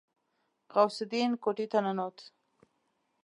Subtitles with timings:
[0.73, 2.17] غوث الدين کوټې ته ننوت.